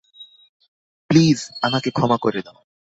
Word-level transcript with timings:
Please, 1.09 1.39
আমাকে 1.61 1.89
ক্ষমা 1.91 2.17
করে 2.17 2.41
দাও। 2.41 2.57